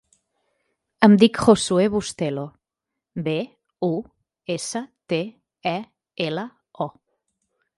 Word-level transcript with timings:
Em 1.07 1.17
dic 1.23 1.35
Josuè 1.47 1.83
Bustelo: 1.95 2.45
be, 3.27 3.35
u, 3.89 3.91
essa, 4.55 4.83
te, 5.15 5.21
e, 5.75 5.79
ela, 6.31 6.47
o. 6.89 6.91